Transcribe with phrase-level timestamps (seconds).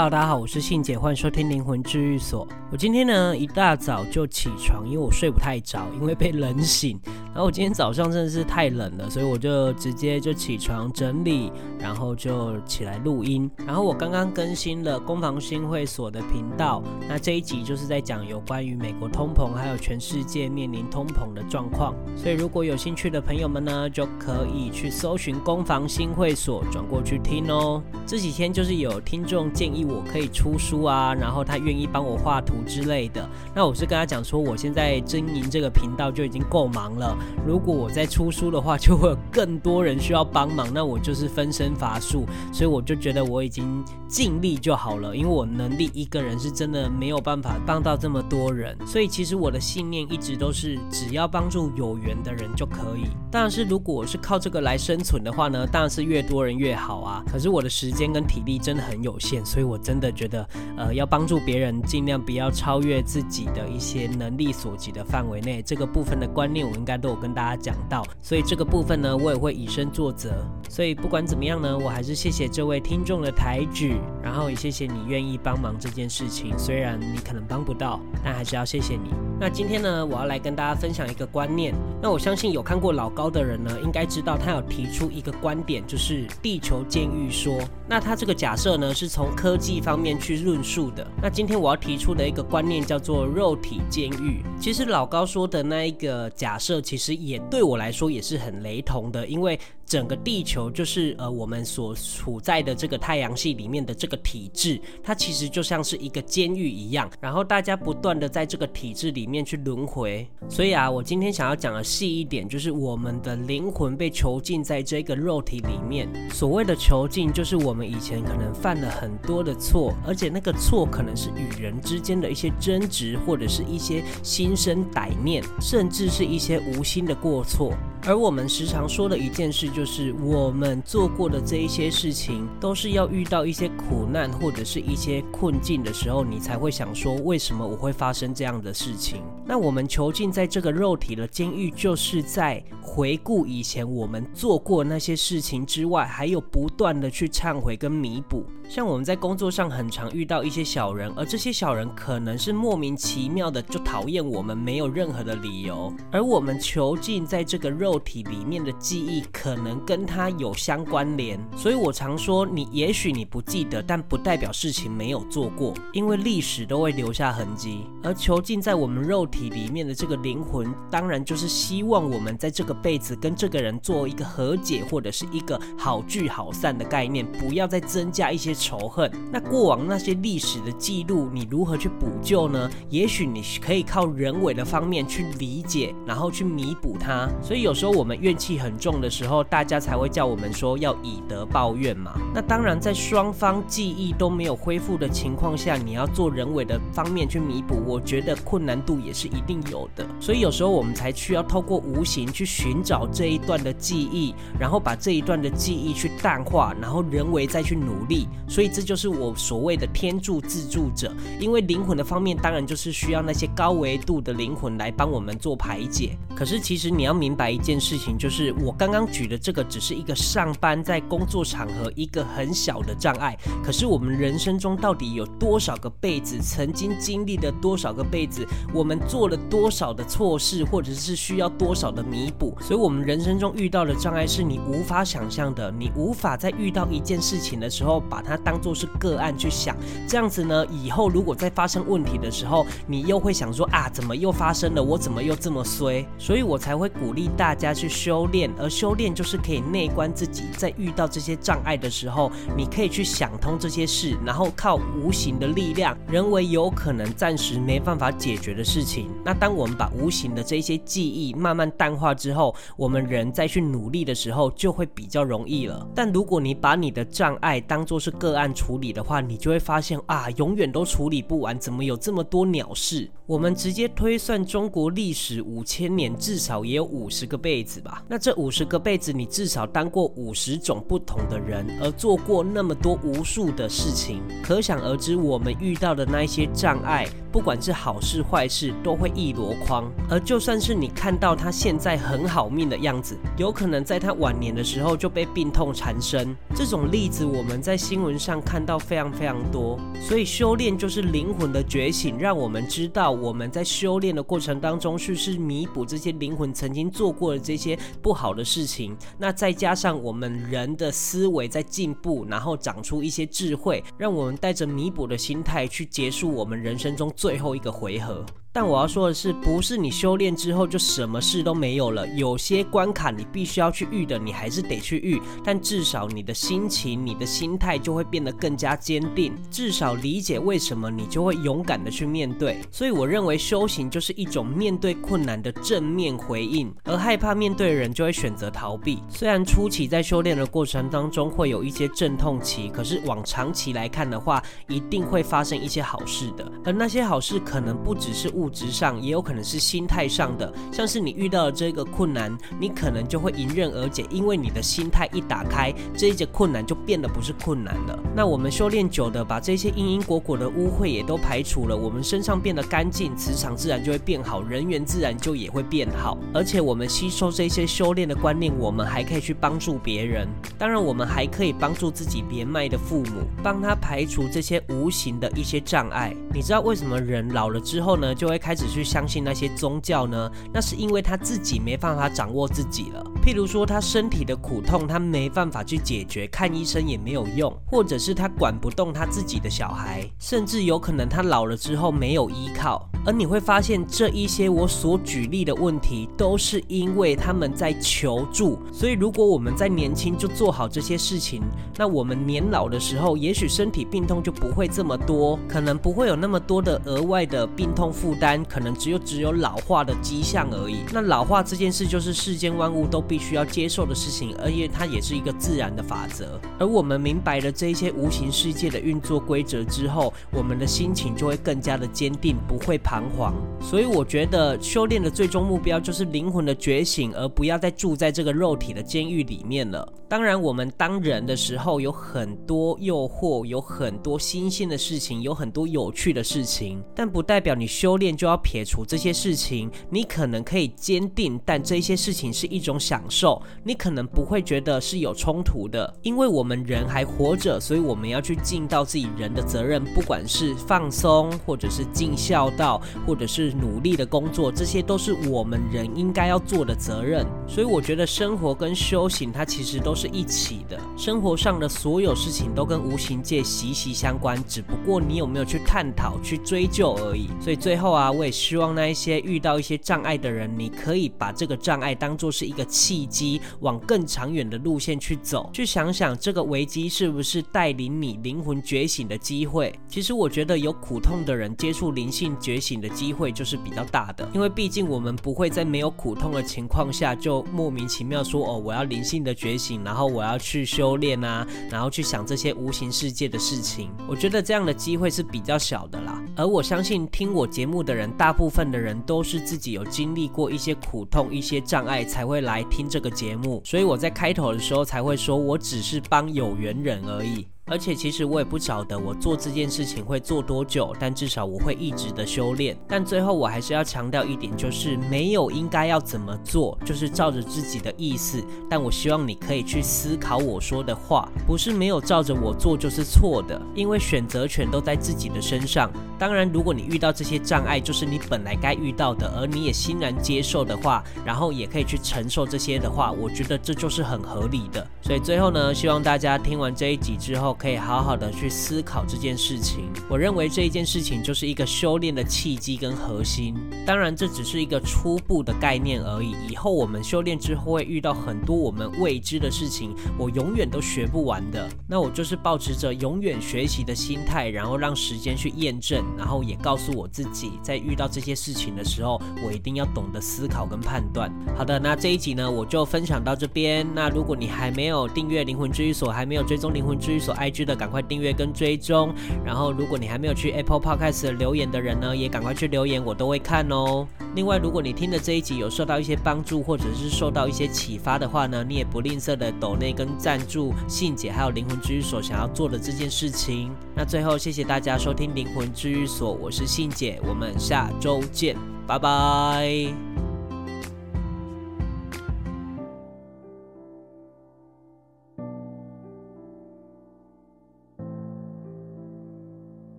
[0.00, 2.48] Hello，大家好，我是信姐，欢迎收听灵魂治愈所。
[2.72, 6.98] 我今天呢一大早就起床，因为我睡不太着，因为被冷醒。
[7.32, 13.50] 然后我今天早上真的是太冷了，所以我就直接就起床整理，然后就起来录音。
[13.66, 21.94] 然后我刚刚更新了攻防新会所的频道，那这一集就是在讲有关于美国通膨，还有全世界面临通膨的状况。
[22.16, 27.82] 所以如果有兴趣的朋友们呢，就可以去搜寻攻防新会所，转过去听哦。
[28.06, 29.80] 这几天就是有听众建议。
[29.90, 33.28] 我可以出书啊，然后他愿意帮我画图之类的。
[33.54, 37.16] 那我是跟他讲说，我现在经营这个频道就已经够忙了。
[37.46, 42.26] 如果我再出书的话，就会有更多人需要帮忙，那我就是分身乏术。
[42.52, 48.76] 所以我就觉得我已经尽力就好了，因为我能力一个人是真的没有办法帮到这么多人。
[48.86, 53.04] 所以其实我的信念一直都是，只要帮助有缘的人就可以。
[53.30, 57.24] 但是如果我是靠这个来生存的话呢，当然是越多人越好啊。
[57.32, 59.70] 可是我的时间跟体力真的很有限，所以。
[59.70, 65.62] 我真的觉得，呃，要帮助别人，尽量不要超越自己的一些能力所及的范围内。
[65.62, 68.06] 这个部分的观念，我应该都我跟大家讲到。
[68.22, 70.30] 所以这个部分呢，我也会以身作则。
[70.70, 76.56] 所以不管怎么样呢，我还是谢谢这位听众的抬举，然后也谢谢你愿意帮忙这件事情。
[76.56, 79.10] 虽然你可能帮不到，但还是要谢谢你。
[79.40, 81.74] 那今天呢，我要来跟大家分享一个观念。
[82.00, 87.58] 那我相信有看过老高的人呢，应该知道他有提出一个观点，就是地球监狱说。
[87.88, 91.04] 那他这个假设呢，是从科技方面去论述的。
[91.20, 94.44] 那今天我要提出的一个观念叫做肉体监狱。
[94.60, 99.58] 其实老高说的那一个假设，其实也对我来说也是很雷同的，因为
[99.90, 110.24] 整个地球就是呃我们所处在的这个太阳系里面的这个体制，它其实就像是一个监狱一样，然后大家不断的在这个体制里面去轮回。
[110.48, 116.08] 所以啊，我今天想要讲的细一点，就是我们的灵魂被囚禁在这个肉体里面。
[116.30, 127.72] 所谓的囚禁，就是我们以前可能犯了很多的错，而且那个错可能是与人之间的一些争执，或者是一些心生歹念，甚至是一些无心的过错。
[128.06, 139.22] 而我们时常说的一件事，就是我们做过的这一些事情，都是要遇到一些苦难或者是一些困境的时候，你才会想说，为什么我会发生这样的事情？
[139.44, 148.46] 那我们囚禁在这个肉体的监狱，就是在回顾以前我们做过那些事情之外，还有不断的去忏悔跟弥补。
[148.66, 157.89] 像我们在工作上很常遇到一些小人，而这些小人可能是莫名其妙的就讨厌我们，没有任何的理由，而我们囚禁在这个肉。
[157.90, 167.84] 肉体里面的记忆可能跟他有相关联，所以我常说，你也许你不记得，但不代表事情没有做过，因为历史都会留下痕迹。
[168.00, 179.10] 而囚禁在我们肉体里面的这个灵魂，当然就是希望我们在这个辈子跟这个人做一个和解，或者是一个好聚好散的概念，不要再增加一些仇恨。
[179.32, 182.70] 那过往那些历史的记录，你如何去补救呢？
[182.88, 187.28] 也许你可以靠人为的方面去理解，然后去弥补它。
[187.42, 187.74] 所以有。
[187.80, 192.12] 说我们怨气很重的时候，大家才会叫我们说要以德报怨嘛。
[192.34, 200.04] 那当然，在双方记忆都没有恢复的情况下，你要做人为的方面去弥补，我觉得困难度也是一定有的。
[200.20, 208.28] 所以有时候我们才需要透过无形去寻找这一段的记忆，然后把这一段的记忆去淡化，然后人为再去努力。
[208.46, 211.10] 所以这就是我所谓的天助自助者。
[211.38, 216.14] 因为灵魂的方面，当然就是需要那些高维度的灵魂来帮我们做排解。
[216.36, 217.69] 可是其实你要明白一。
[217.70, 223.38] 件事情就是我刚刚举的这个，只是一个上班在工作场合一个很小的障碍。
[223.62, 228.44] 可是我们人生中到底有多少个辈子，曾经经历了多少个辈子，
[228.74, 232.56] 我们做了多少的错事，或者是需要多少的弥补？
[232.60, 235.70] 所以，我们人生中遇到的障碍是你无法想象的。
[235.70, 239.76] 你无法在遇到一件事情的时候，把它当做是个案去想。
[240.08, 244.82] 这样子呢，以后如果再发生问题的时候，你又会想说啊，怎么又发生了？
[244.82, 246.04] 我怎么又这么衰？
[246.18, 247.70] 所以我才会鼓励大家。
[247.80, 259.08] 去修炼，而修炼就是可以内观自己，在遇到这些障碍的时候，你可以去想通这些事，然后靠无形的力量，人为有可能暂时没办法解决的事情。
[259.24, 265.88] 那当我们把无形的这些记忆慢慢淡化之后，我们人再去努力的时候，就会比较容易了。
[265.94, 273.10] 但如果你把你的障碍当作是个案处理的话，你就会发现啊，永远都处理不完，怎么有这么多鸟事？
[273.26, 277.40] 我们直接推算中国历史五千年，至少也有五十个。
[277.50, 289.90] 辈子吧，那这五十个辈子，你至少当过五十种不同的人，而做过那么多无数的事情，可想而知，我们遇到的那一些障碍，不管是好事坏事，都会一箩筐。
[290.08, 296.32] 而就算是你看到他现在很好命的样子，有可能在他晚年的时候就被病痛缠身。
[296.54, 299.76] 这种例子我们在新闻上看到非常非常多。
[300.00, 308.96] 所以修炼就是灵魂的觉醒，让我们知道我们在修炼的过程当中，是是弥补这些灵魂曾经做过的这些不好的事情。
[309.18, 318.24] 那再加上我们人的思维在进步，然后长出一些智慧，让我们带着弥补的心态去结束我们人生中最后一个回合。
[318.52, 322.06] 但我要说的是，不是你修炼之后就什么事都没有了。
[322.08, 325.22] 有些关卡你必须要去遇的，你还是得去遇。
[325.44, 329.32] 但至少你的心情、你的心态就会变得更加坚定。
[329.50, 332.60] 至少理解为什么，你就会勇敢的去面对。
[332.72, 336.74] 所以我认为修行就是一种面对困难的正面回应。
[336.84, 339.00] 而害怕面对的人就会选择逃避。
[339.08, 346.50] 虽然初期在修炼的过程当中会有一些阵痛期，可是往长期来看的话，一定会发生一些好事的。
[346.64, 357.98] 而那些好事可能不只是物质上也有可能是心态上的，像是你遇到了这个困难，你可能就会迎刃而解，因为你的心态一打开，这一节困难就变得不是困难了。
[358.16, 366.16] 那我们修炼久的，把这些因因果果的污秽也都排除了，我们身上变得干净，磁场自然就会变好，人缘自然就也会变好。
[366.32, 370.26] 而且我们吸收这些修炼的观念，我们还可以去帮助别人。
[370.56, 376.14] 当然，我们还可以帮助自己年迈的父母，帮他排除这些无形的一些障碍。
[376.32, 380.30] 你知道为什么人老了之后呢，就会开始去相信那些宗教呢？
[380.52, 383.04] 那是因为他自己没办法掌握自己了。
[383.22, 392.88] 譬如说，他身体的苦痛，他没办法去解决，看医生也没有用；或者是他管不动他自己的小孩，甚至有可能他老了之后没有依靠。
[393.04, 398.58] 而你会发现，这一些我所举例的问题，都是因为他们在求助。
[398.72, 401.42] 所以，如果我们在年轻就做好这些事情，
[401.76, 410.80] 那我们年老的时候，也许身体病痛就不会这么多，可能不会有那么多的额外的病痛负担，可能只有只有老化的迹象而已。
[410.92, 416.40] 那老化这件事，就是世间万物都必须要接受的事情，而且它也是一个自然的法则。
[416.60, 423.34] 而我们明白了这些无形世界的运作规则之后，我们的心情就会更加的坚定，不会彷徨。
[423.60, 429.92] 所以我觉得修炼的最终目标就是灵魂的觉醒，而不要再住在这个肉体的监狱里面了。
[430.08, 439.70] 当然，我们当人的时候有很多诱惑，有很多新鲜的事情，有很多有趣的事情，但不代表你修炼就要撇除这些事情。
[439.88, 457.26] 你可能可以坚定，但这些事情是一种享享受，你可能不会觉得是有冲突的，因为我们人还活着，所以我们要去尽到自己人的责任，不管是放松，或者是尽孝道，或者是努力的工作，这些都是我们人应该要做的责任。
[457.48, 460.78] 所以我觉得生活跟修行，它其实都是一起的。
[460.96, 467.28] 生活上的所有事情都跟无形界息息相关，只不过你有没有去探讨、去追究而已。
[467.40, 475.48] 所以最后啊，我也希望那一些遇到一些障碍的人，你可以把这个障碍当做是一个契机，往更长远的路线去走。
[475.52, 479.72] 去想想这个危机是不是带领你灵魂觉醒的机会。
[479.88, 493.88] 其实我觉得有苦痛的人接触灵性觉醒的机会就是比较大的，因为毕竟我们不会在没有苦痛的情况下就莫名其妙说哦，我要灵性的觉醒，然后我要去修炼啊，然后去想这些无形世界的事情。
[494.08, 496.20] 我觉得这样的机会是比较小的啦。
[496.34, 503.60] 而我相信听我节目的人，大部分的人都是自己有经历过一些苦痛、一些障碍，才会来听这个节目。
[503.64, 507.46] 所以我在开头的时候才会说，我只是帮有缘人而已。
[507.70, 512.76] 而且其实我也不晓得我做这件事情会做多久，但至少我会一直的修炼。
[512.88, 518.44] 但最后我还是要强调一点，就是没有应该要怎么做，就是照着自己的意思。
[518.68, 525.88] 但我希望你可以去思考我说的话，不是没有照着我做就是错的，因为选择权都在自己的身上。
[526.18, 534.84] 当然，如果你遇到这些障碍，就是你本来该遇到的，而你也欣然接受的话，然后也可以去承受这些的话，我觉得这就是很合理的。
[535.00, 539.90] 所以最后呢，希望大家听完这一集之后，可以好好的去思考这件事情。
[540.08, 543.54] 我认为这一件事情就是一个修炼的契机跟核心。
[543.86, 546.34] 当然，这只是一个初步的概念而已。
[546.48, 551.68] 以后我们修炼之后会遇到很多我们未知的事情，我永远都学不完的。
[551.86, 561.30] 那我就是抱持着永远学习的心态，然后让时间去验证，然后也告诉我自己，在遇到这些事情的时候，我一定要懂得思考跟判断。
[561.54, 563.86] 好的，那这一集呢，我就分享到这边。
[563.94, 569.12] 那如果你还没有订阅灵魂治愈所，还没有追踪灵魂治愈所 IG 的，赶快订阅跟追踪。
[569.44, 574.06] 然后，如果你还没有去 Apple Podcast 留言的人呢，也赶快去留言，我都会看哦。
[574.34, 583.70] 另外，如果你听的这一集有受到一些帮助，或者是受到一些启发的话呢，你也不吝啬的抖内跟赞助信姐还有灵魂治愈所想要做的这件事情。
[583.94, 590.09] 那最后，谢谢大家收听灵魂治愈所，我是信姐，我们下周见，拜拜。